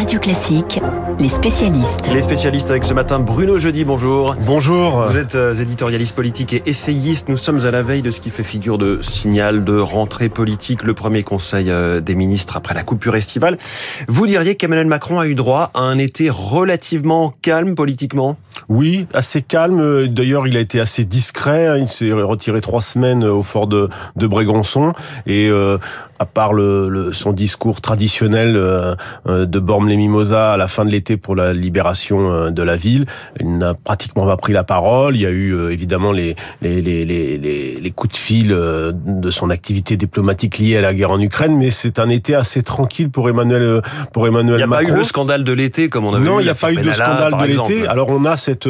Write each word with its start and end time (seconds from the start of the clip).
Radio 0.00 0.18
Classique, 0.18 0.80
les 1.18 1.28
spécialistes. 1.28 2.10
Les 2.10 2.22
spécialistes 2.22 2.70
avec 2.70 2.84
ce 2.84 2.94
matin 2.94 3.18
Bruno 3.18 3.58
Jeudi, 3.58 3.84
bonjour. 3.84 4.34
Bonjour. 4.46 5.02
Vous 5.02 5.18
êtes 5.18 5.34
euh, 5.34 5.52
éditorialiste 5.52 6.14
politique 6.14 6.54
et 6.54 6.62
essayiste. 6.64 7.28
Nous 7.28 7.36
sommes 7.36 7.66
à 7.66 7.70
la 7.70 7.82
veille 7.82 8.00
de 8.00 8.10
ce 8.10 8.22
qui 8.22 8.30
fait 8.30 8.42
figure 8.42 8.78
de 8.78 9.02
signal 9.02 9.62
de 9.62 9.78
rentrée 9.78 10.30
politique, 10.30 10.84
le 10.84 10.94
premier 10.94 11.22
conseil 11.22 11.68
euh, 11.68 12.00
des 12.00 12.14
ministres 12.14 12.56
après 12.56 12.72
la 12.72 12.82
coupure 12.82 13.14
estivale. 13.14 13.58
Vous 14.08 14.26
diriez 14.26 14.54
qu'Emmanuel 14.54 14.86
Macron 14.86 15.18
a 15.18 15.26
eu 15.26 15.34
droit 15.34 15.70
à 15.74 15.80
un 15.80 15.98
été 15.98 16.30
relativement 16.30 17.34
calme 17.42 17.74
politiquement? 17.74 18.38
Oui, 18.70 19.06
assez 19.12 19.42
calme. 19.42 20.06
D'ailleurs, 20.06 20.46
il 20.46 20.56
a 20.56 20.60
été 20.60 20.80
assez 20.80 21.04
discret. 21.04 21.78
Il 21.78 21.88
s'est 21.88 22.10
retiré 22.10 22.62
trois 22.62 22.80
semaines 22.80 23.22
au 23.22 23.42
fort 23.42 23.66
de, 23.66 23.90
de 24.16 24.26
Brégançon 24.26 24.94
et 25.26 25.50
euh, 25.50 25.76
à 26.20 26.26
part 26.26 26.52
le, 26.52 26.90
le, 26.90 27.12
son 27.14 27.32
discours 27.32 27.80
traditionnel 27.80 28.54
euh, 28.54 28.94
de 29.26 29.58
Bormes-les-Mimosas 29.58 30.52
à 30.52 30.56
la 30.58 30.68
fin 30.68 30.84
de 30.84 30.90
l'été 30.90 31.16
pour 31.16 31.34
la 31.34 31.54
libération 31.54 32.30
euh, 32.30 32.50
de 32.50 32.62
la 32.62 32.76
ville, 32.76 33.06
il 33.40 33.56
n'a 33.56 33.72
pratiquement 33.72 34.26
pas 34.26 34.36
pris 34.36 34.52
la 34.52 34.62
parole. 34.62 35.16
Il 35.16 35.22
y 35.22 35.26
a 35.26 35.30
eu 35.30 35.54
euh, 35.54 35.72
évidemment 35.72 36.12
les, 36.12 36.36
les, 36.60 36.82
les, 36.82 37.06
les, 37.06 37.38
les 37.80 37.90
coups 37.90 38.12
de 38.12 38.18
fil 38.18 38.48
de 38.50 39.30
son 39.30 39.48
activité 39.48 39.96
diplomatique 39.96 40.58
liée 40.58 40.76
à 40.76 40.82
la 40.82 40.92
guerre 40.92 41.10
en 41.10 41.20
Ukraine, 41.20 41.56
mais 41.56 41.70
c'est 41.70 41.98
un 41.98 42.10
été 42.10 42.34
assez 42.34 42.62
tranquille 42.62 43.08
pour 43.08 43.30
Emmanuel 43.30 43.80
pour 44.12 44.26
Emmanuel 44.26 44.66
Macron. 44.66 44.82
Il 44.82 44.84
n'y 44.84 44.90
a 44.90 44.92
pas 44.92 44.94
eu 44.94 44.98
le 44.98 45.04
scandale 45.04 45.44
de 45.44 45.52
l'été 45.52 45.88
comme 45.88 46.04
on 46.04 46.12
avait 46.14 46.22
Non, 46.24 46.38
il 46.38 46.44
n'y 46.44 46.50
a 46.50 46.54
pas 46.54 46.70
eu 46.70 46.76
de 46.76 46.92
scandale 46.92 47.34
de 47.38 47.44
l'été. 47.44 47.86
Alors 47.86 48.10
on 48.10 48.26
a 48.26 48.36
cette 48.36 48.68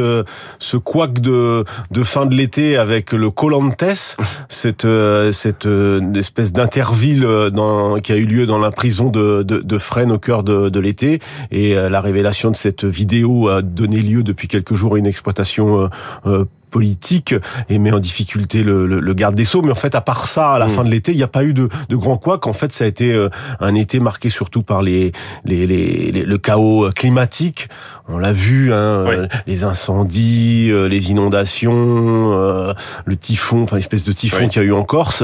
ce 0.60 0.76
couac 0.76 1.20
de 1.20 1.64
de 1.90 2.02
fin 2.04 2.26
de 2.26 2.36
l'été 2.36 2.76
avec 2.76 3.12
le 3.12 3.30
Colantes, 3.30 4.16
cette 4.48 4.86
cette 5.32 5.68
espèce 6.14 6.52
d'interville 6.52 7.26
dans, 7.48 7.96
qui 7.96 8.12
a 8.12 8.16
eu 8.16 8.26
lieu 8.26 8.46
dans 8.46 8.58
la 8.58 8.70
prison 8.70 9.08
de, 9.08 9.42
de, 9.42 9.60
de 9.60 9.78
Fresnes 9.78 10.12
au 10.12 10.18
cœur 10.18 10.42
de, 10.42 10.68
de 10.68 10.80
l'été. 10.80 11.20
Et 11.50 11.76
euh, 11.76 11.88
la 11.88 12.02
révélation 12.02 12.50
de 12.50 12.56
cette 12.56 12.84
vidéo 12.84 13.48
a 13.48 13.62
donné 13.62 14.00
lieu 14.00 14.22
depuis 14.22 14.48
quelques 14.48 14.74
jours 14.74 14.96
à 14.96 14.98
une 14.98 15.06
exploitation 15.06 15.80
euh, 15.80 15.88
euh, 16.26 16.44
politique 16.70 17.34
et 17.68 17.78
met 17.78 17.92
en 17.92 17.98
difficulté 17.98 18.62
le, 18.62 18.86
le, 18.86 19.00
le, 19.00 19.14
garde 19.14 19.34
des 19.34 19.44
Sceaux. 19.44 19.62
Mais 19.62 19.72
en 19.72 19.76
fait, 19.76 19.94
à 19.94 20.00
part 20.00 20.26
ça, 20.26 20.52
à 20.52 20.58
la 20.58 20.66
mmh. 20.66 20.70
fin 20.70 20.84
de 20.84 20.90
l'été, 20.90 21.12
il 21.12 21.16
n'y 21.16 21.22
a 21.22 21.28
pas 21.28 21.44
eu 21.44 21.52
de, 21.52 21.68
de 21.88 21.96
grand 21.96 22.16
quoi. 22.16 22.38
Qu'en 22.38 22.52
fait, 22.52 22.72
ça 22.72 22.84
a 22.84 22.86
été 22.86 23.12
euh, 23.12 23.28
un 23.58 23.74
été 23.74 24.00
marqué 24.00 24.28
surtout 24.28 24.62
par 24.62 24.82
les, 24.82 25.12
les, 25.44 25.66
les, 25.66 26.12
les 26.12 26.22
le 26.22 26.38
chaos 26.38 26.90
climatique. 26.94 27.68
On 28.12 28.18
l'a 28.18 28.32
vu, 28.32 28.72
hein, 28.72 29.04
oui. 29.08 29.28
les 29.46 29.62
incendies, 29.64 30.68
euh, 30.70 30.88
les 30.88 31.10
inondations, 31.10 32.32
euh, 32.32 32.72
le 33.04 33.16
typhon, 33.16 33.62
enfin 33.62 33.76
l'espèce 33.76 34.02
de 34.02 34.12
typhon 34.12 34.44
oui. 34.44 34.48
qu'il 34.48 34.62
y 34.62 34.64
a 34.64 34.68
eu 34.68 34.72
en 34.72 34.82
Corse, 34.82 35.22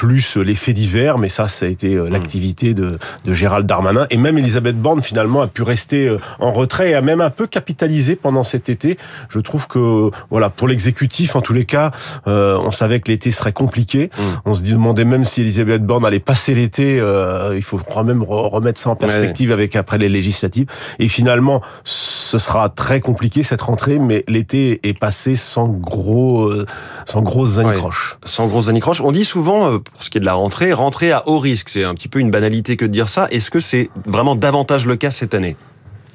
plus 0.00 0.36
les 0.36 0.56
faits 0.56 0.74
divers. 0.74 1.18
Mais 1.18 1.28
ça, 1.28 1.46
ça 1.46 1.66
a 1.66 1.68
été 1.68 1.94
mmh. 1.94 2.08
l'activité 2.08 2.74
de, 2.74 2.98
de 3.24 3.32
Gérald 3.32 3.66
Darmanin. 3.66 4.06
Et 4.10 4.16
même 4.16 4.38
Elisabeth 4.38 4.80
Borne, 4.80 5.02
finalement, 5.02 5.40
a 5.42 5.46
pu 5.46 5.62
rester 5.62 6.16
en 6.40 6.50
retrait 6.50 6.90
et 6.90 6.94
a 6.94 7.02
même 7.02 7.20
un 7.20 7.30
peu 7.30 7.46
capitalisé 7.46 8.16
pendant 8.16 8.42
cet 8.42 8.68
été. 8.68 8.98
Je 9.28 9.38
trouve 9.38 9.68
que, 9.68 10.10
voilà, 10.30 10.50
pour 10.50 10.66
les 10.66 10.80
exécutif, 10.80 11.36
en 11.36 11.42
tous 11.42 11.52
les 11.52 11.66
cas, 11.66 11.90
euh, 12.26 12.56
on 12.58 12.70
savait 12.70 13.00
que 13.00 13.10
l'été 13.10 13.30
serait 13.30 13.52
compliqué. 13.52 14.10
Mmh. 14.16 14.22
On 14.46 14.54
se 14.54 14.62
demandait 14.62 15.04
même 15.04 15.24
si 15.24 15.42
Elisabeth 15.42 15.84
Borne 15.84 16.06
allait 16.06 16.20
passer 16.20 16.54
l'été. 16.54 16.98
Euh, 16.98 17.52
il 17.54 17.62
faut 17.62 17.76
quand 17.76 18.02
même 18.02 18.22
remettre 18.22 18.80
ça 18.80 18.88
en 18.88 18.96
perspective 18.96 19.50
ouais. 19.50 19.54
avec 19.54 19.76
après 19.76 19.98
les 19.98 20.08
législatives. 20.08 20.66
Et 20.98 21.08
finalement, 21.08 21.60
ce 21.84 22.38
sera 22.38 22.70
très 22.70 23.00
compliqué 23.00 23.42
cette 23.42 23.60
rentrée, 23.60 23.98
mais 23.98 24.24
l'été 24.26 24.80
est 24.88 24.98
passé 24.98 25.36
sans 25.36 25.68
gros, 25.68 26.46
euh, 26.46 26.64
sans 27.04 27.20
grosses 27.20 27.58
anicroches. 27.58 28.16
Ouais. 28.22 28.30
Sans 28.30 28.46
grosses 28.46 28.68
anicroches. 28.68 29.02
On 29.02 29.12
dit 29.12 29.26
souvent, 29.26 29.70
euh, 29.70 29.78
pour 29.92 30.04
ce 30.04 30.10
qui 30.10 30.18
est 30.18 30.20
de 30.20 30.26
la 30.26 30.34
rentrée, 30.34 30.72
rentrée 30.72 31.12
à 31.12 31.28
haut 31.28 31.38
risque. 31.38 31.68
C'est 31.68 31.84
un 31.84 31.94
petit 31.94 32.08
peu 32.08 32.20
une 32.20 32.30
banalité 32.30 32.76
que 32.76 32.84
de 32.84 32.90
dire 32.90 33.08
ça. 33.08 33.28
Est-ce 33.30 33.50
que 33.50 33.60
c'est 33.60 33.90
vraiment 34.06 34.34
davantage 34.34 34.86
le 34.86 34.96
cas 34.96 35.10
cette 35.10 35.34
année? 35.34 35.56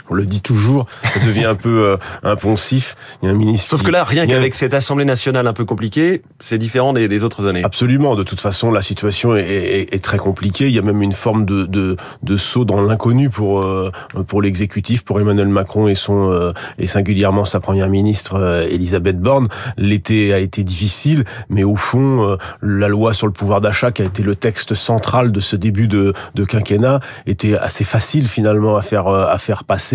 On 0.09 0.13
le 0.13 0.25
dit 0.25 0.41
toujours, 0.41 0.85
ça 1.03 1.19
devient 1.25 1.45
un 1.45 1.55
peu 1.55 1.83
euh, 1.83 1.97
impensif. 2.23 2.95
Il 3.21 3.25
y 3.25 3.29
a 3.29 3.31
un 3.31 3.35
ministre. 3.35 3.69
Sauf 3.69 3.83
que 3.83 3.91
là, 3.91 4.03
rien 4.03 4.27
qu'avec 4.27 4.53
a... 4.53 4.57
cette 4.57 4.73
Assemblée 4.73 5.05
nationale 5.05 5.47
un 5.47 5.53
peu 5.53 5.65
compliquée, 5.65 6.21
c'est 6.39 6.57
différent 6.57 6.93
des, 6.93 7.07
des, 7.07 7.23
autres 7.23 7.45
années. 7.45 7.63
Absolument. 7.63 8.15
De 8.15 8.23
toute 8.23 8.41
façon, 8.41 8.71
la 8.71 8.81
situation 8.81 9.35
est, 9.35 9.41
est, 9.41 9.93
est, 9.93 10.03
très 10.03 10.17
compliquée. 10.17 10.67
Il 10.67 10.73
y 10.73 10.79
a 10.79 10.81
même 10.81 11.01
une 11.01 11.13
forme 11.13 11.45
de, 11.45 11.65
de, 11.65 11.95
de 12.23 12.37
saut 12.37 12.65
dans 12.65 12.81
l'inconnu 12.81 13.29
pour 13.29 13.63
euh, 13.63 13.91
pour 14.27 14.41
l'exécutif, 14.41 15.03
pour 15.03 15.19
Emmanuel 15.19 15.47
Macron 15.47 15.87
et 15.87 15.95
son 15.95 16.31
euh, 16.31 16.51
et 16.77 16.87
singulièrement 16.87 17.45
sa 17.45 17.59
première 17.59 17.89
ministre 17.89 18.35
euh, 18.35 18.67
Elisabeth 18.69 19.19
Borne. 19.19 19.47
L'été 19.77 20.33
a 20.33 20.39
été 20.39 20.63
difficile, 20.63 21.25
mais 21.49 21.63
au 21.63 21.75
fond, 21.75 22.29
euh, 22.29 22.37
la 22.61 22.87
loi 22.87 23.13
sur 23.13 23.27
le 23.27 23.33
pouvoir 23.33 23.61
d'achat, 23.61 23.91
qui 23.91 24.01
a 24.01 24.05
été 24.05 24.23
le 24.23 24.35
texte 24.35 24.75
central 24.75 25.31
de 25.31 25.39
ce 25.39 25.55
début 25.55 25.87
de, 25.87 26.13
de 26.35 26.45
quinquennat, 26.45 26.99
était 27.25 27.57
assez 27.57 27.83
facile 27.83 28.27
finalement 28.27 28.75
à 28.75 28.81
faire 28.81 29.07
à 29.07 29.37
faire 29.37 29.63
passer 29.63 29.94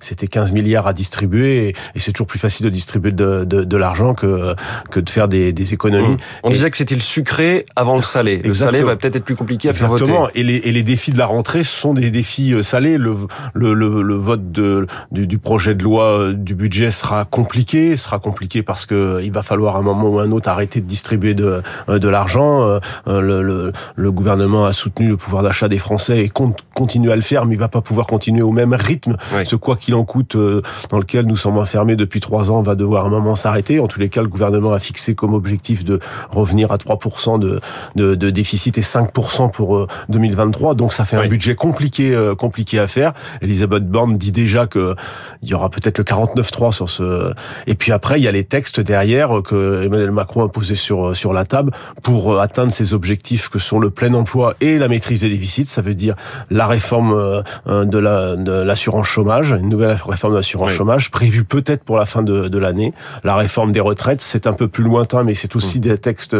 c'était 0.00 0.26
15 0.26 0.52
milliards 0.52 0.86
à 0.86 0.92
distribuer 0.92 1.68
et, 1.68 1.74
et 1.94 1.98
c'est 1.98 2.12
toujours 2.12 2.26
plus 2.26 2.38
facile 2.38 2.64
de 2.64 2.70
distribuer 2.70 3.12
de, 3.12 3.44
de, 3.44 3.64
de 3.64 3.76
l'argent 3.76 4.14
que, 4.14 4.54
que 4.90 5.00
de 5.00 5.10
faire 5.10 5.28
des, 5.28 5.52
des 5.52 5.74
économies. 5.74 6.14
Mmh. 6.14 6.42
On 6.42 6.50
et 6.50 6.52
disait 6.54 6.70
que 6.70 6.76
c'était 6.76 6.94
le 6.94 7.00
sucré 7.00 7.66
avant 7.76 7.96
le 7.96 8.02
salé. 8.02 8.40
Le 8.44 8.54
salé 8.54 8.82
va 8.82 8.96
peut-être 8.96 9.16
être 9.16 9.24
plus 9.24 9.36
compliqué 9.36 9.68
à 9.68 9.70
Exactement. 9.72 9.98
faire 9.98 10.20
voter. 10.20 10.40
Et 10.40 10.42
les, 10.42 10.56
et 10.56 10.72
les 10.72 10.82
défis 10.82 11.12
de 11.12 11.18
la 11.18 11.26
rentrée 11.26 11.62
sont 11.64 11.94
des 11.94 12.10
défis 12.10 12.54
salés. 12.62 12.98
Le, 12.98 13.14
le, 13.54 13.74
le, 13.74 14.02
le 14.02 14.14
vote 14.14 14.52
de, 14.52 14.86
du, 15.12 15.26
du, 15.26 15.38
projet 15.38 15.74
de 15.74 15.82
loi 15.82 16.32
du 16.32 16.54
budget 16.54 16.90
sera 16.90 17.24
compliqué. 17.24 17.96
Sera 17.96 18.18
compliqué 18.18 18.62
parce 18.62 18.86
que 18.86 19.20
il 19.22 19.32
va 19.32 19.42
falloir 19.42 19.76
à 19.76 19.78
un 19.78 19.82
moment 19.82 20.08
ou 20.08 20.18
un 20.18 20.30
autre 20.32 20.48
arrêter 20.48 20.80
de 20.80 20.86
distribuer 20.86 21.34
de, 21.34 21.62
de 21.88 22.08
l'argent. 22.08 22.78
Le, 23.06 23.42
le, 23.42 23.72
le, 23.96 24.12
gouvernement 24.12 24.66
a 24.66 24.72
soutenu 24.72 25.08
le 25.08 25.16
pouvoir 25.16 25.42
d'achat 25.42 25.68
des 25.68 25.78
Français 25.78 26.20
et 26.24 26.28
compte 26.28 26.58
continuer 26.74 27.12
à 27.12 27.16
le 27.16 27.22
faire, 27.22 27.46
mais 27.46 27.54
il 27.54 27.58
va 27.58 27.68
pas 27.68 27.80
pouvoir 27.80 28.06
continuer 28.06 28.42
au 28.42 28.52
même 28.52 28.74
rythme. 28.74 29.16
Oui. 29.34 29.46
Ce 29.46 29.56
quoi 29.56 29.76
qu'il 29.76 29.94
en 29.94 30.04
coûte 30.04 30.36
euh, 30.36 30.62
dans 30.90 30.98
lequel 30.98 31.26
nous 31.26 31.36
sommes 31.36 31.58
enfermés 31.58 31.96
depuis 31.96 32.20
trois 32.20 32.50
ans 32.50 32.62
va 32.62 32.74
devoir 32.74 33.06
un 33.06 33.10
moment 33.10 33.34
s'arrêter. 33.34 33.80
En 33.80 33.88
tous 33.88 34.00
les 34.00 34.08
cas, 34.08 34.22
le 34.22 34.28
gouvernement 34.28 34.72
a 34.72 34.78
fixé 34.78 35.14
comme 35.14 35.34
objectif 35.34 35.84
de 35.84 35.98
revenir 36.30 36.72
à 36.72 36.76
3% 36.76 37.38
de, 37.38 37.60
de, 37.96 38.14
de, 38.14 38.30
déficit 38.30 38.78
et 38.78 38.82
5% 38.82 39.50
pour 39.50 39.76
euh, 39.76 39.86
2023. 40.08 40.74
Donc 40.74 40.92
ça 40.92 41.04
fait 41.04 41.16
oui. 41.16 41.26
un 41.26 41.28
budget 41.28 41.54
compliqué, 41.54 42.14
euh, 42.14 42.34
compliqué 42.34 42.78
à 42.78 42.88
faire. 42.88 43.12
Elisabeth 43.40 43.88
Borne 43.88 44.16
dit 44.16 44.32
déjà 44.32 44.66
que 44.66 44.94
il 45.42 45.48
y 45.48 45.54
aura 45.54 45.68
peut-être 45.70 45.98
le 45.98 46.04
49.3 46.04 46.72
sur 46.72 46.88
ce. 46.88 47.32
Et 47.66 47.74
puis 47.74 47.92
après, 47.92 48.18
il 48.18 48.24
y 48.24 48.28
a 48.28 48.32
les 48.32 48.44
textes 48.44 48.80
derrière 48.80 49.42
que 49.42 49.82
Emmanuel 49.84 50.10
Macron 50.10 50.44
a 50.44 50.48
posé 50.48 50.74
sur 50.74 51.16
sur 51.16 51.32
la 51.32 51.44
table 51.44 51.72
pour 52.02 52.40
atteindre 52.40 52.72
ses 52.72 52.94
objectifs 52.94 53.48
que 53.48 53.58
sont 53.58 53.78
le 53.78 53.90
plein 53.90 54.14
emploi 54.14 54.54
et 54.60 54.78
la 54.78 54.88
maîtrise 54.88 55.20
des 55.20 55.28
déficits. 55.28 55.66
Ça 55.66 55.82
veut 55.82 55.94
dire 55.94 56.14
la 56.50 56.66
réforme 56.66 57.42
de 57.66 57.98
la 57.98 58.36
de 58.36 58.52
l'assurance 58.52 59.08
chômage, 59.24 59.52
une 59.52 59.68
nouvelle 59.68 59.96
réforme 60.06 60.34
de 60.34 60.38
l'assurance 60.38 60.70
oui. 60.70 60.76
chômage 60.76 61.10
prévue 61.10 61.44
peut-être 61.44 61.82
pour 61.82 61.96
la 61.96 62.04
fin 62.04 62.22
de, 62.22 62.48
de 62.48 62.58
l'année. 62.58 62.92
La 63.22 63.36
réforme 63.36 63.72
des 63.72 63.80
retraites, 63.80 64.20
c'est 64.20 64.46
un 64.46 64.52
peu 64.52 64.68
plus 64.68 64.84
lointain, 64.84 65.24
mais 65.24 65.34
c'est 65.34 65.56
aussi 65.56 65.78
mmh. 65.78 65.82
des 65.82 65.98
textes 65.98 66.36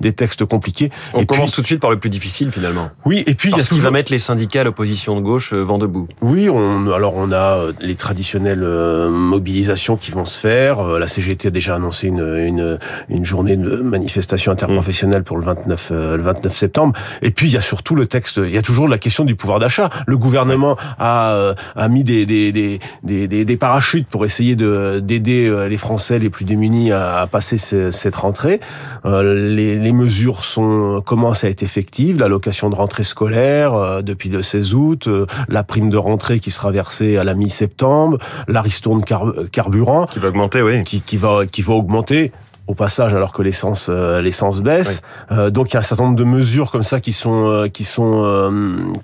des 0.00 0.12
textes 0.12 0.44
compliqués. 0.44 0.90
On 1.12 1.20
et 1.20 1.26
commence 1.26 1.50
puis, 1.50 1.56
tout 1.56 1.60
de 1.60 1.66
suite 1.66 1.80
par 1.80 1.90
le 1.90 1.98
plus 1.98 2.10
difficile 2.10 2.50
finalement. 2.50 2.90
Oui, 3.04 3.22
et 3.26 3.34
puis 3.34 3.50
parce 3.50 3.58
il 3.58 3.58
y 3.58 3.60
a 3.60 3.62
ce 3.64 3.74
qui 3.74 3.80
va 3.80 3.90
mettre 3.90 4.10
les 4.10 4.18
syndicats 4.18 4.64
l'opposition 4.64 5.16
de 5.16 5.20
gauche 5.20 5.52
euh, 5.52 5.62
vent 5.62 5.78
debout. 5.78 6.08
Oui, 6.22 6.48
on, 6.48 6.90
alors 6.92 7.14
on 7.16 7.30
a 7.32 7.58
euh, 7.58 7.72
les 7.80 7.94
traditionnelles 7.94 8.62
euh, 8.62 9.10
mobilisations 9.10 9.96
qui 9.96 10.10
vont 10.10 10.24
se 10.24 10.38
faire. 10.38 10.82
La 10.98 11.06
CGT 11.06 11.48
a 11.48 11.50
déjà 11.50 11.76
annoncé 11.76 12.08
une, 12.08 12.36
une, 12.38 12.78
une 13.08 13.24
journée 13.24 13.56
de 13.56 13.76
manifestation 13.76 14.52
interprofessionnelle 14.52 15.20
mmh. 15.20 15.24
pour 15.24 15.36
le 15.36 15.44
29 15.44 15.90
le 15.90 16.22
29 16.22 16.56
septembre. 16.56 16.98
Et 17.22 17.30
puis 17.30 17.48
il 17.48 17.52
y 17.52 17.56
a 17.56 17.60
surtout 17.60 17.94
le 17.94 18.06
texte. 18.06 18.40
Il 18.42 18.54
y 18.54 18.58
a 18.58 18.62
toujours 18.62 18.88
la 18.88 18.98
question 18.98 19.24
du 19.24 19.36
pouvoir 19.36 19.58
d'achat. 19.58 19.90
Le 20.06 20.16
gouvernement 20.16 20.76
a, 20.98 21.54
a 21.76 21.88
mis 21.88 22.04
des, 22.04 22.23
des, 22.26 22.52
des, 22.52 22.80
des, 23.02 23.44
des 23.44 23.56
parachutes 23.56 24.06
pour 24.06 24.24
essayer 24.24 24.56
d'aider 24.56 25.66
les 25.68 25.78
Français 25.78 26.18
les 26.18 26.30
plus 26.30 26.44
démunis 26.44 26.92
à, 26.92 27.20
à 27.20 27.26
passer 27.26 27.58
ce, 27.58 27.90
cette 27.90 28.16
rentrée. 28.16 28.60
Euh, 29.04 29.54
les, 29.54 29.76
les, 29.76 29.92
mesures 29.92 30.44
sont 30.44 31.02
commencent 31.04 31.44
à 31.44 31.48
être 31.48 31.62
effectives. 31.62 32.18
L'allocation 32.18 32.70
de 32.70 32.74
rentrée 32.74 33.04
scolaire 33.04 33.74
euh, 33.74 34.02
depuis 34.02 34.28
le 34.28 34.42
16 34.42 34.74
août, 34.74 35.06
euh, 35.06 35.26
la 35.48 35.62
prime 35.62 35.90
de 35.90 35.96
rentrée 35.96 36.40
qui 36.40 36.50
sera 36.50 36.70
versée 36.70 37.16
à 37.16 37.24
la 37.24 37.34
mi-septembre, 37.34 38.18
la 38.48 38.62
ristourne 38.62 39.04
car, 39.04 39.32
carburant 39.52 40.06
qui 40.06 40.18
va 40.18 40.28
augmenter, 40.28 40.62
oui, 40.62 40.82
qui, 40.84 41.00
qui 41.00 41.16
va 41.16 41.46
qui 41.46 41.62
va 41.62 41.74
augmenter 41.74 42.32
au 42.66 42.74
passage 42.74 43.14
alors 43.14 43.32
que 43.32 43.42
l'essence 43.42 43.88
euh, 43.90 44.20
l'essence 44.20 44.60
baisse. 44.60 45.02
Oui. 45.30 45.36
Euh, 45.36 45.50
donc 45.50 45.70
il 45.70 45.74
y 45.74 45.76
a 45.76 45.80
un 45.80 45.84
certain 45.84 46.04
nombre 46.04 46.16
de 46.16 46.24
mesures 46.24 46.70
comme 46.70 46.82
ça 46.82 47.00
qui 47.00 47.12
sont 47.12 47.48
euh, 47.48 47.68
qui 47.68 47.84
sont 47.84 48.04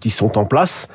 qui 0.00 0.10
sont 0.10 0.38
en 0.38 0.44
place 0.44 0.88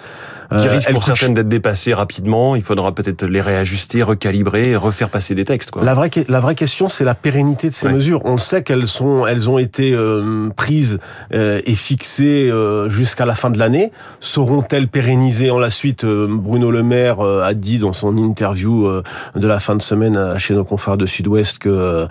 qui 0.52 0.68
risquent 0.68 0.92
pour 0.92 1.04
certaines 1.04 1.34
d'être 1.34 1.50
dépassées 1.50 1.94
rapidement. 1.94 2.56
Il 2.56 2.62
faudra 2.62 2.94
peut-être 2.94 3.26
les 3.26 3.42
réajuster, 3.42 4.04
recalibrer, 4.04 4.72
et 4.72 4.76
refaire 4.76 5.10
passer 5.10 5.36
des 5.36 5.46
textes. 5.46 5.72
Quoi. 5.72 5.84
La 5.84 5.94
vraie 5.94 6.10
la 6.28 6.40
vraie 6.40 6.56
question, 6.56 6.90
c'est 6.90 7.04
la 7.04 7.16
pérennité 7.16 7.70
de 7.70 7.74
ces 7.74 7.90
mesures. 7.90 8.22
On 8.26 8.38
sait 8.38 8.64
qu'elles 8.64 8.88
sont 8.88 9.26
elles 9.26 9.50
ont 9.50 9.58
été 9.58 9.94
euh, 9.94 10.50
prises 10.56 11.00
euh, 11.34 11.62
et 11.66 11.76
fixées 11.76 12.50
euh, 12.50 12.90
jusqu'à 12.90 13.26
la 13.26 13.36
fin 13.36 13.50
de 13.50 13.60
l'année. 13.60 13.92
Seront-elles 14.20 14.88
pérennisées 14.88 15.50
en 15.50 15.60
la 15.60 15.70
suite? 15.70 16.06
Bruno 16.06 16.72
Le 16.72 16.84
Maire 16.84 17.20
a 17.22 17.54
dit 17.54 17.80
dans 17.80 17.94
son 17.94 18.18
interview 18.18 18.90
de 19.36 19.48
la 19.48 19.60
fin 19.60 19.76
de 19.76 19.82
semaine 19.82 20.38
chez 20.38 20.54
nos 20.54 20.64
confrères 20.64 20.98
de 20.98 21.06
Sud-Ouest 21.06 21.60
que 21.60 22.08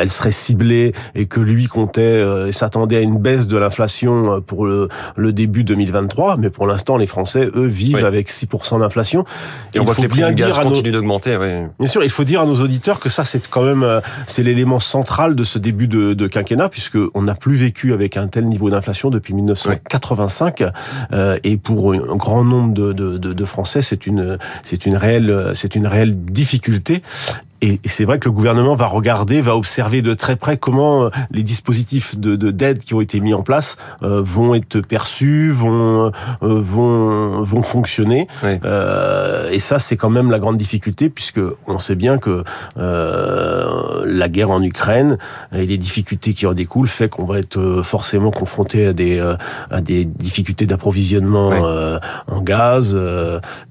elle 0.00 0.10
serait 0.10 0.32
ciblée 0.32 0.92
et 1.14 1.26
que 1.26 1.40
lui 1.40 1.66
comptait 1.66 2.24
et 2.46 2.52
s'attendait 2.52 2.96
à 2.96 3.00
une 3.00 3.18
baisse 3.18 3.46
de 3.46 3.56
l'inflation 3.56 4.40
pour 4.40 4.66
le, 4.66 4.88
le, 5.16 5.32
début 5.32 5.64
2023. 5.64 6.36
Mais 6.36 6.50
pour 6.50 6.66
l'instant, 6.66 6.96
les 6.96 7.06
Français, 7.06 7.48
eux, 7.54 7.66
vivent 7.66 8.04
avec 8.04 8.28
6% 8.28 8.80
d'inflation. 8.80 9.24
Et, 9.74 9.80
on 9.80 9.84
voit 9.84 9.94
que 9.94 10.02
les 10.02 10.08
prix 10.08 10.34
gaz 10.34 10.58
continuent 10.58 10.92
d'augmenter. 10.92 11.36
Bien 11.78 11.88
sûr, 11.88 12.02
il 12.02 12.10
faut 12.10 12.24
dire 12.24 12.40
à 12.40 12.46
nos 12.46 12.60
auditeurs 12.60 13.00
que 13.00 13.08
ça, 13.08 13.24
c'est 13.24 13.48
quand 13.48 13.62
même 13.62 14.00
c'est 14.26 14.42
l'élément 14.42 14.78
central 14.78 15.34
de 15.34 15.44
ce 15.44 15.58
début 15.58 15.88
de, 15.88 16.14
de 16.14 16.26
quinquennat, 16.26 16.68
puisque 16.68 16.98
on 17.14 17.22
n'a 17.22 17.34
plus 17.34 17.56
vécu 17.56 17.92
avec 17.92 18.16
un 18.16 18.28
tel 18.28 18.46
niveau 18.46 18.70
d'inflation 18.70 19.10
depuis 19.10 19.34
1985. 19.34 20.64
et 21.44 21.56
pour 21.56 21.92
un 21.92 22.16
grand 22.16 22.44
nombre 22.44 22.74
de, 22.74 22.92
de, 22.92 23.18
de, 23.18 23.32
de 23.32 23.44
Français, 23.44 23.82
c'est 23.82 24.06
une 24.06 24.38
c'est 24.62 24.86
une 24.86 24.96
réelle 24.96 25.52
c'est 25.54 25.74
une 25.74 25.86
réelle 25.86 26.14
difficulté. 26.24 27.02
Et 27.60 27.80
c'est 27.86 28.04
vrai 28.04 28.18
que 28.20 28.26
le 28.28 28.32
gouvernement 28.32 28.76
va 28.76 28.86
regarder, 28.86 29.40
va 29.40 29.56
observer 29.56 30.00
de 30.00 30.14
très 30.14 30.36
près 30.36 30.56
comment 30.56 31.04
euh, 31.04 31.10
les 31.32 31.42
dispositifs 31.42 32.16
de 32.16 32.36
d'aide 32.36 32.78
qui 32.78 32.94
ont 32.94 33.00
été 33.00 33.18
mis 33.18 33.34
en 33.34 33.42
place 33.42 33.76
euh, 34.02 34.22
vont 34.22 34.54
être 34.54 34.80
perçus, 34.80 35.50
vont 35.50 36.06
euh, 36.06 36.10
vont 36.40 37.42
vont 37.42 37.62
fonctionner. 37.62 38.28
et 38.44 39.58
ça, 39.58 39.78
c'est 39.78 39.96
quand 39.96 40.10
même 40.10 40.30
la 40.30 40.38
grande 40.38 40.56
difficulté 40.56 41.08
puisque 41.08 41.40
on 41.66 41.78
sait 41.78 41.96
bien 41.96 42.18
que 42.18 42.44
la 42.76 44.28
guerre 44.28 44.50
en 44.50 44.62
Ukraine 44.62 45.18
et 45.52 45.66
les 45.66 45.78
difficultés 45.78 46.34
qui 46.34 46.46
en 46.46 46.54
découlent 46.54 46.88
fait 46.88 47.08
qu'on 47.08 47.24
va 47.24 47.38
être 47.38 47.82
forcément 47.82 48.30
confronté 48.30 48.86
à 48.86 48.92
des 48.92 49.18
à 49.70 49.80
des 49.80 50.04
difficultés 50.04 50.66
d'approvisionnement 50.66 51.50
en 52.28 52.40
gaz. 52.40 52.98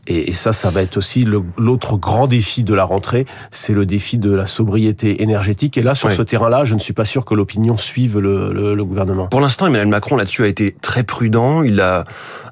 Et, 0.07 0.29
et, 0.29 0.31
ça, 0.31 0.53
ça 0.53 0.69
va 0.69 0.81
être 0.81 0.97
aussi 0.97 1.25
l'autre 1.57 1.97
grand 1.97 2.27
défi 2.27 2.63
de 2.63 2.73
la 2.73 2.85
rentrée, 2.85 3.25
c'est 3.51 3.73
le 3.77 3.85
défi 3.85 4.17
de 4.17 4.31
la 4.33 4.45
sobriété 4.45 5.21
énergétique. 5.23 5.77
Et 5.77 5.81
là, 5.81 5.95
sur 5.95 6.11
ce 6.11 6.21
terrain-là, 6.21 6.65
je 6.65 6.73
ne 6.75 6.79
suis 6.79 6.93
pas 6.93 7.05
sûr 7.05 7.23
que 7.23 7.33
l'opinion 7.33 7.77
suive 7.77 8.19
le, 8.19 8.51
le, 8.51 8.75
le, 8.75 8.85
gouvernement. 8.85 9.27
Pour 9.27 9.39
l'instant, 9.39 9.67
Emmanuel 9.67 9.87
Macron 9.87 10.17
là-dessus 10.17 10.43
a 10.43 10.47
été 10.47 10.75
très 10.81 11.03
prudent. 11.03 11.63
Il 11.63 11.79
a 11.79 12.03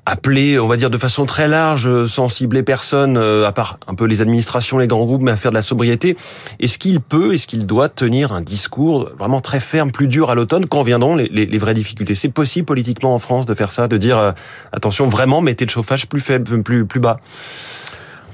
appelé, 0.06 0.60
on 0.60 0.68
va 0.68 0.78
dire 0.78 0.90
de 0.90 0.98
façon 0.98 1.26
très 1.26 1.48
large, 1.48 2.06
sans 2.06 2.30
cibler 2.30 2.62
personne, 2.64 3.18
euh, 3.18 3.48
à 3.48 3.52
part 3.52 3.80
un 3.88 3.96
peu 3.96 4.06
les 4.06 4.22
administrations, 4.22 4.78
les 4.78 4.88
grands 4.88 5.06
groupes, 5.06 5.24
mais 5.24 5.32
à 5.32 5.36
faire 5.36 5.52
de 5.52 5.56
la 5.56 5.64
sobriété. 5.64 6.16
Est-ce 6.60 6.78
qu'il 6.78 7.02
peut, 7.02 7.34
est-ce 7.34 7.48
qu'il 7.48 7.66
doit 7.66 7.90
tenir 7.90 8.32
un 8.32 8.42
discours 8.42 9.10
vraiment 9.18 9.42
très 9.42 9.60
ferme, 9.60 9.92
plus 9.92 10.08
dur 10.08 10.30
à 10.30 10.36
l'automne? 10.36 10.68
Quand 10.68 10.84
viendront 10.84 11.16
les, 11.16 11.28
les, 11.28 11.46
les 11.46 11.58
vraies 11.58 11.74
difficultés? 11.74 12.16
C'est 12.16 12.30
possible 12.30 12.66
politiquement 12.66 13.16
en 13.16 13.20
France 13.20 13.46
de 13.46 13.54
faire 13.56 13.72
ça, 13.72 13.88
de 13.88 13.98
dire 13.98 14.20
euh, 14.20 14.32
attention, 14.72 15.08
vraiment 15.08 15.42
mettez 15.42 15.66
le 15.66 15.72
chauffage 15.72 16.08
plus 16.08 16.22
faible, 16.22 16.62
plus 16.62 16.86
plus 16.86 17.00
bas. 17.00 17.20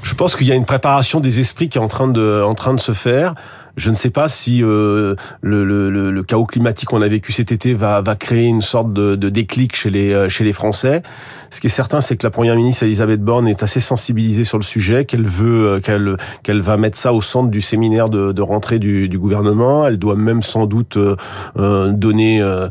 Je 0.03 0.13
pense 0.15 0.35
qu'il 0.35 0.47
y 0.47 0.51
a 0.51 0.55
une 0.55 0.65
préparation 0.65 1.19
des 1.19 1.39
esprits 1.39 1.69
qui 1.69 1.77
est 1.77 1.81
en 1.81 1.87
train 1.87 2.07
de, 2.07 2.41
en 2.43 2.55
train 2.55 2.73
de 2.73 2.79
se 2.79 2.93
faire. 2.93 3.35
Je 3.75 3.89
ne 3.89 3.95
sais 3.95 4.09
pas 4.09 4.27
si 4.27 4.63
euh, 4.63 5.15
le, 5.41 5.63
le, 5.63 5.89
le, 6.11 6.23
chaos 6.23 6.45
climatique 6.45 6.89
qu'on 6.89 7.01
a 7.01 7.07
vécu 7.07 7.31
cet 7.31 7.51
été 7.51 7.73
va, 7.73 8.01
va 8.01 8.15
créer 8.15 8.45
une 8.45 8.61
sorte 8.61 8.93
de, 8.93 9.15
de 9.15 9.29
déclic 9.29 9.75
chez 9.75 9.89
les, 9.89 10.13
euh, 10.13 10.29
chez 10.29 10.43
les 10.43 10.53
Français. 10.53 11.01
Ce 11.51 11.59
qui 11.59 11.67
est 11.67 11.71
certain, 11.71 11.99
c'est 11.99 12.15
que 12.15 12.25
la 12.25 12.31
première 12.31 12.55
ministre 12.55 12.83
Elisabeth 12.83 13.21
Borne 13.21 13.45
est 13.45 13.61
assez 13.61 13.81
sensibilisée 13.81 14.45
sur 14.45 14.57
le 14.57 14.63
sujet, 14.63 15.03
qu'elle 15.03 15.27
veut, 15.27 15.67
euh, 15.67 15.79
qu'elle, 15.81 16.15
qu'elle 16.43 16.61
va 16.61 16.77
mettre 16.77 16.97
ça 16.97 17.11
au 17.13 17.19
centre 17.19 17.49
du 17.49 17.59
séminaire 17.59 18.09
de, 18.09 18.31
de 18.31 18.41
rentrée 18.41 18.79
du, 18.79 19.09
du, 19.09 19.19
gouvernement. 19.19 19.85
Elle 19.85 19.99
doit 19.99 20.15
même 20.15 20.41
sans 20.41 20.65
doute 20.65 20.97
euh, 20.97 21.91
donner 21.91 22.41
euh, 22.41 22.69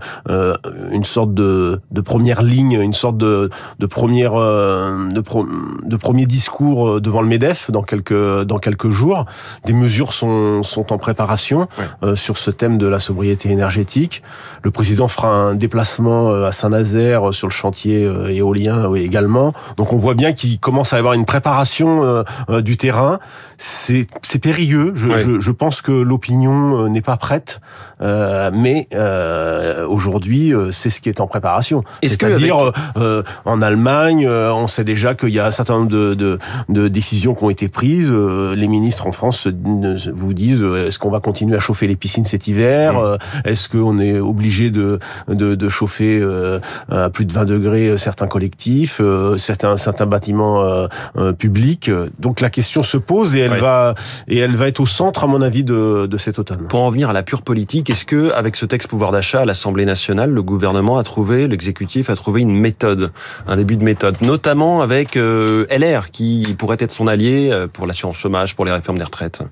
une 0.92 1.04
sorte 1.04 1.34
de, 1.34 1.80
de, 1.90 2.00
première 2.00 2.42
ligne, 2.42 2.80
une 2.80 2.94
sorte 2.94 3.18
de, 3.18 3.50
de 3.78 3.86
première, 3.86 4.32
de, 4.32 5.20
pro, 5.20 5.46
de 5.84 5.96
premier 5.96 6.24
discours 6.24 7.02
devant 7.02 7.20
le 7.20 7.28
Medef 7.28 7.70
dans 7.70 7.82
quelques, 7.82 8.42
dans 8.44 8.58
quelques 8.58 8.88
jours. 8.88 9.26
Des 9.66 9.74
mesures 9.74 10.14
sont, 10.14 10.62
sont 10.62 10.89
en 10.92 10.98
préparation 10.98 11.68
euh, 12.02 12.16
sur 12.16 12.38
ce 12.38 12.50
thème 12.50 12.78
de 12.78 12.86
la 12.86 12.98
sobriété 12.98 13.50
énergétique. 13.50 14.22
Le 14.62 14.70
président 14.70 15.08
fera 15.08 15.28
un 15.28 15.54
déplacement 15.54 16.30
euh, 16.30 16.46
à 16.46 16.52
Saint-Nazaire 16.52 17.28
euh, 17.28 17.32
sur 17.32 17.46
le 17.46 17.52
chantier 17.52 18.10
éolien 18.28 18.94
également. 18.94 19.52
Donc 19.76 19.92
on 19.92 19.96
voit 19.96 20.14
bien 20.14 20.32
qu'il 20.32 20.58
commence 20.58 20.92
à 20.92 20.96
avoir 20.96 21.14
une 21.14 21.24
préparation 21.24 22.24
du 22.48 22.76
terrain. 22.76 23.18
C'est 23.56 24.06
périlleux. 24.40 24.92
Je, 24.94 25.16
je, 25.18 25.40
je, 25.40 25.50
pense 25.50 25.82
que 25.82 25.92
l'opinion 25.92 26.88
n'est 26.88 27.02
pas 27.02 27.16
prête, 27.16 27.60
mais 28.00 28.88
aujourd'hui 29.88 30.52
c'est 30.70 30.90
ce 30.90 31.00
qui 31.00 31.08
est 31.08 31.20
en 31.20 31.26
préparation. 31.26 31.82
C'est-à-dire 32.02 32.72
en 33.44 33.62
Allemagne, 33.62 34.28
on 34.28 34.66
sait 34.66 34.84
déjà 34.84 35.14
qu'il 35.14 35.30
y 35.30 35.38
a 35.38 35.46
un 35.46 35.50
certain 35.50 35.74
nombre 35.74 35.90
de, 35.90 36.14
de, 36.14 36.38
de 36.68 36.88
décisions 36.88 37.34
qui 37.34 37.44
ont 37.44 37.50
été 37.50 37.68
prises. 37.68 38.12
les 38.12 38.68
ministres 38.68 39.06
en 39.06 39.12
France 39.12 39.46
vous 39.46 40.34
disent 40.34 40.62
est-ce 40.86 40.98
qu'on 40.98 41.10
va 41.10 41.20
continuer 41.20 41.56
à 41.56 41.60
chauffer 41.60 41.86
les 41.86 41.96
piscines 41.96 42.24
cet 42.24 42.48
hiver 42.48 42.94
mmh. 42.94 42.96
euh, 42.96 43.16
Est-ce 43.44 43.68
qu'on 43.68 43.98
est 43.98 44.18
obligé 44.18 44.70
de, 44.70 44.98
de, 45.28 45.54
de 45.54 45.68
chauffer 45.68 46.18
euh, 46.20 46.58
à 46.90 47.10
plus 47.10 47.24
de 47.24 47.32
20 47.32 47.44
degrés 47.44 47.88
euh, 47.88 47.96
certains 47.96 48.26
collectifs, 48.26 49.00
certains, 49.36 49.76
certains 49.76 50.06
bâtiments 50.06 50.88
publics? 51.38 51.90
Donc 52.18 52.40
la 52.40 52.50
question 52.50 52.82
se 52.82 52.96
pose 52.96 53.34
et 53.34 53.40
elle 53.40 53.58
va 53.58 53.94
et 54.28 54.38
elle 54.38 54.56
va 54.56 54.68
être 54.68 54.80
au 54.80 54.86
centre, 54.86 55.24
à 55.24 55.26
mon 55.26 55.42
avis, 55.42 55.64
de, 55.64 56.06
de 56.06 56.16
cet 56.16 56.38
automne. 56.38 56.66
Pour 56.68 56.82
en 56.82 56.90
venir 56.90 57.10
à 57.10 57.12
la 57.12 57.22
pure 57.22 57.42
politique, 57.42 57.90
est-ce 57.90 58.04
que 58.04 58.32
avec 58.32 58.56
ce 58.56 58.66
texte 58.66 58.88
pouvoir 58.88 59.12
d'achat 59.12 59.40
à 59.40 59.44
l'Assemblée 59.44 59.84
nationale, 59.84 60.30
le 60.30 60.42
gouvernement 60.42 60.98
a 60.98 61.02
trouvé, 61.02 61.48
l'exécutif 61.48 62.10
a 62.10 62.16
trouvé 62.16 62.40
une 62.40 62.56
méthode, 62.56 63.12
un 63.46 63.56
début 63.56 63.76
de 63.76 63.84
méthode, 63.84 64.16
notamment 64.22 64.82
avec 64.82 65.16
LR 65.16 66.10
qui 66.10 66.54
pourrait 66.58 66.78
être 66.80 66.92
son 66.92 67.06
allié 67.06 67.66
pour 67.72 67.86
l'assurance 67.86 68.16
chômage, 68.16 68.54
pour 68.54 68.64
les 68.64 68.72
réformes 68.72 68.98
des 68.98 69.04
retraites? 69.04 69.42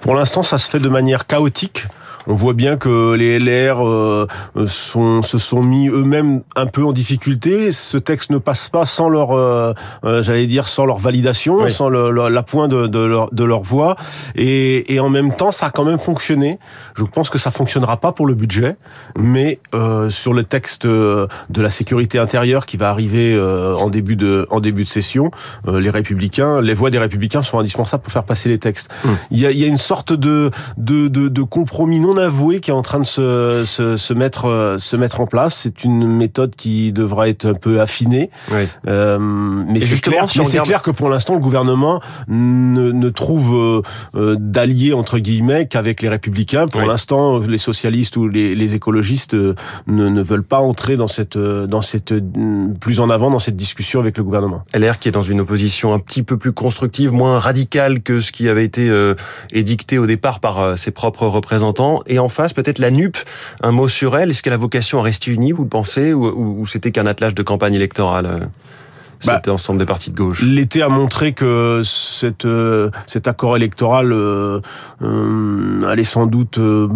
Pour 0.00 0.14
l'instant, 0.14 0.42
ça 0.42 0.58
fait 0.70 0.80
de 0.80 0.88
manière 0.88 1.26
chaotique. 1.26 1.86
On 2.26 2.34
voit 2.34 2.54
bien 2.54 2.76
que 2.76 3.14
les 3.14 3.38
LR 3.38 3.86
euh, 3.86 4.26
sont, 4.66 5.22
se 5.22 5.38
sont 5.38 5.62
mis 5.62 5.88
eux-mêmes 5.88 6.42
un 6.56 6.66
peu 6.66 6.84
en 6.84 6.92
difficulté. 6.92 7.70
Ce 7.70 7.98
texte 7.98 8.30
ne 8.30 8.38
passe 8.38 8.68
pas 8.68 8.84
sans 8.84 9.08
leur, 9.08 9.32
euh, 9.32 9.72
euh, 10.04 10.22
j'allais 10.22 10.46
dire, 10.46 10.66
sans 10.66 10.86
leur 10.86 10.98
validation, 10.98 11.68
sans 11.68 11.88
l'appoint 11.88 12.68
de, 12.68 12.86
de, 12.86 12.98
leur, 12.98 13.30
de 13.30 13.44
leur 13.44 13.62
voix. 13.62 13.96
Et, 14.34 14.94
et 14.94 15.00
en 15.00 15.08
même 15.08 15.34
temps, 15.34 15.52
ça 15.52 15.66
a 15.66 15.70
quand 15.70 15.84
même 15.84 15.98
fonctionné. 15.98 16.58
Je 16.96 17.04
pense 17.04 17.30
que 17.30 17.38
ça 17.38 17.50
fonctionnera 17.50 17.98
pas 17.98 18.12
pour 18.12 18.26
le 18.26 18.34
budget, 18.34 18.76
mais 19.16 19.60
sur 20.08 20.32
le 20.32 20.42
texte 20.42 20.86
de 20.86 21.28
la 21.54 21.70
sécurité 21.70 22.18
intérieure 22.18 22.66
qui 22.66 22.76
va 22.76 22.90
arriver 22.90 23.38
en 23.38 23.88
début 23.88 24.16
de 24.16 24.46
en 24.50 24.60
début 24.60 24.84
de 24.84 24.88
session, 24.88 25.30
les 25.66 25.90
républicains, 25.90 26.60
les 26.60 26.74
voix 26.74 26.90
des 26.90 26.98
républicains 26.98 27.42
sont 27.42 27.58
indispensables 27.58 28.02
pour 28.02 28.12
faire 28.12 28.24
passer 28.24 28.48
les 28.48 28.58
textes. 28.58 28.90
Mmh. 29.04 29.08
Il, 29.30 29.38
y 29.38 29.46
a, 29.46 29.50
il 29.50 29.58
y 29.58 29.64
a 29.64 29.66
une 29.66 29.78
sorte 29.78 30.12
de 30.12 30.50
de, 30.76 31.08
de, 31.08 31.28
de 31.28 31.42
compromis 31.42 32.00
non 32.00 32.15
avoué 32.18 32.60
qui 32.60 32.70
est 32.70 32.74
en 32.74 32.82
train 32.82 33.00
de 33.00 33.06
se, 33.06 33.64
se, 33.66 33.96
se 33.96 34.14
mettre 34.14 34.46
euh, 34.46 34.78
se 34.78 34.96
mettre 34.96 35.20
en 35.20 35.26
place. 35.26 35.54
C'est 35.62 35.84
une 35.84 36.06
méthode 36.06 36.54
qui 36.56 36.92
devra 36.92 37.28
être 37.28 37.46
un 37.46 37.54
peu 37.54 37.80
affinée. 37.80 38.30
Oui. 38.50 38.66
Euh, 38.86 39.18
mais 39.18 39.80
c'est 39.80 40.00
clair, 40.00 40.28
si 40.28 40.44
c'est 40.44 40.60
clair 40.60 40.82
que 40.82 40.90
pour 40.90 41.08
l'instant 41.08 41.34
le 41.34 41.40
gouvernement 41.40 42.00
ne, 42.28 42.92
ne 42.92 43.08
trouve 43.08 43.82
euh, 44.14 44.36
d'alliés 44.38 44.92
entre 44.92 45.18
guillemets 45.18 45.66
qu'avec 45.66 46.02
les 46.02 46.08
républicains. 46.08 46.66
Pour 46.66 46.82
l'instant, 46.82 47.38
les 47.38 47.58
socialistes 47.58 48.16
ou 48.16 48.28
les, 48.28 48.54
les 48.54 48.74
écologistes 48.74 49.34
ne, 49.34 49.54
ne, 49.86 50.22
veulent 50.22 50.42
pas 50.42 50.58
entrer 50.58 50.96
dans 50.96 51.08
cette 51.08 51.38
dans 51.38 51.80
cette 51.80 52.14
plus 52.80 53.00
en 53.00 53.10
avant 53.10 53.30
dans 53.30 53.38
cette 53.38 53.56
discussion 53.56 54.00
avec 54.00 54.18
le 54.18 54.24
gouvernement. 54.24 54.62
LR 54.74 54.98
qui 54.98 55.08
est 55.08 55.12
dans 55.12 55.22
une 55.22 55.40
opposition 55.40 55.92
un 55.94 55.98
petit 55.98 56.22
peu 56.22 56.36
plus 56.36 56.52
constructive, 56.52 57.12
moins 57.12 57.38
radicale 57.38 58.02
que 58.02 58.20
ce 58.20 58.32
qui 58.32 58.48
avait 58.48 58.64
été 58.64 58.88
euh, 58.88 59.14
édicté 59.52 59.98
au 59.98 60.06
départ 60.06 60.40
par 60.40 60.78
ses 60.78 60.90
propres 60.90 61.26
représentants 61.26 62.02
et 62.06 62.18
en 62.18 62.28
face 62.28 62.52
peut-être 62.52 62.78
la 62.78 62.90
NUP. 62.90 63.16
Un 63.62 63.72
mot 63.72 63.88
sur 63.88 64.16
elle. 64.16 64.30
Est-ce 64.30 64.42
qu'elle 64.42 64.52
a 64.52 64.58
vocation 64.58 64.98
à 64.98 65.02
rester 65.02 65.30
unie, 65.30 65.52
vous 65.52 65.64
le 65.64 65.68
pensez, 65.68 66.12
ou, 66.12 66.60
ou 66.60 66.66
c'était 66.66 66.90
qu'un 66.90 67.06
attelage 67.06 67.34
de 67.34 67.42
campagne 67.42 67.74
électorale 67.74 68.26
euh? 68.26 68.38
Bah, 69.26 69.36
cet 69.36 69.48
ensemble 69.48 69.78
des 69.78 69.86
partis 69.86 70.10
de 70.10 70.16
gauche. 70.16 70.42
L'été 70.42 70.82
a 70.82 70.88
montré 70.88 71.32
que 71.32 71.80
cette, 71.82 72.44
euh, 72.44 72.90
cet 73.06 73.28
accord 73.28 73.56
électoral 73.56 74.12
euh, 74.12 74.60
euh 75.02 75.82
allait 75.86 76.04
sans 76.04 76.26
doute 76.26 76.58
euh, 76.58 76.88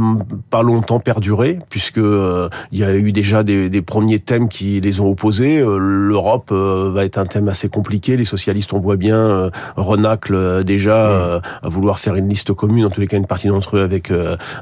pas 0.50 0.62
longtemps 0.62 1.00
perdurer, 1.00 1.58
puisque 1.68 1.98
il 1.98 2.78
y 2.78 2.84
a 2.84 2.94
eu 2.94 3.12
déjà 3.12 3.42
des, 3.42 3.68
des, 3.68 3.82
premiers 3.82 4.18
thèmes 4.18 4.48
qui 4.48 4.80
les 4.80 5.00
ont 5.00 5.10
opposés. 5.10 5.62
L'Europe 5.64 6.52
va 6.52 7.04
être 7.04 7.18
un 7.18 7.26
thème 7.26 7.48
assez 7.48 7.68
compliqué. 7.68 8.16
Les 8.16 8.24
socialistes, 8.24 8.72
on 8.72 8.80
voit 8.80 8.96
bien, 8.96 9.50
renacle 9.76 10.64
déjà 10.64 11.40
à 11.62 11.68
vouloir 11.68 11.98
faire 11.98 12.14
une 12.14 12.28
liste 12.28 12.52
commune, 12.52 12.84
en 12.84 12.90
tous 12.90 13.00
les 13.00 13.06
cas 13.06 13.16
une 13.16 13.26
partie 13.26 13.48
d'entre 13.48 13.76
eux 13.76 13.82
avec 13.82 14.12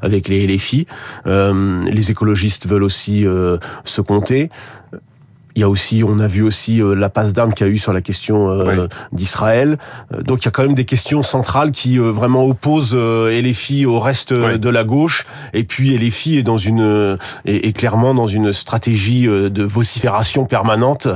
avec 0.02 0.28
les 0.28 0.46
LFI. 0.46 0.86
les 1.26 2.10
écologistes 2.10 2.66
veulent 2.66 2.84
aussi 2.84 3.24
se 3.84 4.00
compter 4.00 4.50
Il 5.58 5.62
y 5.62 5.64
a 5.64 5.68
aussi, 5.68 6.04
on 6.06 6.20
a 6.20 6.28
vu 6.28 6.42
aussi 6.42 6.80
la 6.80 7.08
passe 7.08 7.32
d'armes 7.32 7.52
qu'il 7.52 7.66
y 7.66 7.68
a 7.68 7.72
eu 7.72 7.78
sur 7.78 7.92
la 7.92 8.00
question 8.00 8.78
d'Israël. 9.10 9.76
Donc 10.16 10.42
il 10.42 10.44
y 10.44 10.48
a 10.48 10.52
quand 10.52 10.62
même 10.62 10.74
des 10.74 10.84
questions 10.84 11.24
centrales 11.24 11.72
qui 11.72 11.98
vraiment 11.98 12.44
opposent 12.44 12.94
LFI 12.94 13.84
au 13.84 13.98
reste 13.98 14.32
de 14.32 14.68
la 14.68 14.84
gauche. 14.84 15.26
Et 15.54 15.64
puis 15.64 15.98
LFI 15.98 16.38
est 16.38 16.42
dans 16.44 16.58
une 16.58 17.18
est, 17.44 17.66
est 17.66 17.72
clairement 17.72 18.14
dans 18.14 18.28
une 18.28 18.52
stratégie 18.52 19.26
de 19.26 19.62
vocifération 19.64 20.44
permanente, 20.44 21.08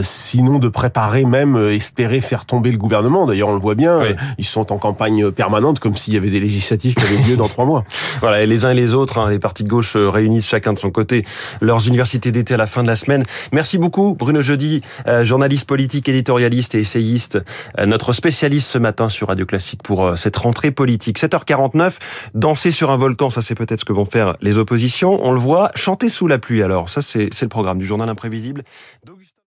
sinon 0.00 0.58
de 0.58 0.68
préparer 0.68 1.26
même 1.26 1.56
espérer 1.56 2.22
faire 2.22 2.46
tomber 2.46 2.70
le 2.70 2.78
gouvernement. 2.78 3.26
D'ailleurs, 3.26 3.48
on 3.48 3.54
le 3.54 3.60
voit 3.60 3.74
bien, 3.74 4.00
ils 4.38 4.46
sont 4.46 4.72
en 4.72 4.78
campagne 4.78 5.30
permanente 5.30 5.80
comme 5.80 5.96
s'il 5.96 6.14
y 6.14 6.16
avait 6.16 6.30
des 6.30 6.40
législatives 6.40 6.94
qui 6.94 7.02
avaient 7.02 7.28
lieu 7.28 7.36
dans 7.36 7.48
trois 7.48 7.66
mois. 7.66 7.84
Voilà, 8.20 8.42
et 8.42 8.46
les 8.46 8.64
uns 8.64 8.70
et 8.70 8.74
les 8.74 8.94
autres, 8.94 9.18
hein, 9.18 9.28
les 9.30 9.40
partis 9.40 9.64
de 9.64 9.68
gauche 9.68 9.96
euh, 9.96 10.08
réunissent 10.08 10.48
chacun 10.48 10.72
de 10.72 10.78
son 10.78 10.90
côté 10.90 11.24
leurs 11.60 11.88
universités 11.88 12.30
d'été 12.30 12.54
à 12.54 12.56
la 12.56 12.66
fin 12.66 12.82
de 12.82 12.88
la 12.88 12.94
semaine. 12.94 13.24
Merci 13.52 13.78
beaucoup, 13.82 14.14
Bruno 14.14 14.40
Jeudi, 14.40 14.80
euh, 15.08 15.24
journaliste 15.24 15.66
politique, 15.66 16.08
éditorialiste 16.08 16.76
et 16.76 16.78
essayiste, 16.78 17.40
euh, 17.78 17.84
notre 17.84 18.12
spécialiste 18.12 18.70
ce 18.70 18.78
matin 18.78 19.08
sur 19.08 19.28
Radio 19.28 19.44
Classique 19.44 19.82
pour 19.82 20.16
cette 20.16 20.36
rentrée 20.36 20.70
politique. 20.70 21.18
7h49, 21.18 21.98
danser 22.34 22.70
sur 22.70 22.92
un 22.92 22.96
volcan, 22.96 23.28
ça 23.28 23.42
c'est 23.42 23.56
peut-être 23.56 23.80
ce 23.80 23.84
que 23.84 23.92
vont 23.92 24.04
faire 24.04 24.36
les 24.40 24.56
oppositions. 24.56 25.18
On 25.22 25.32
le 25.32 25.40
voit, 25.40 25.72
chanter 25.74 26.08
sous 26.08 26.28
la 26.28 26.38
pluie 26.38 26.62
alors, 26.62 26.88
ça 26.88 27.02
c'est 27.02 27.42
le 27.42 27.48
programme 27.48 27.78
du 27.78 27.84
journal 27.84 28.08
imprévisible. 28.08 28.62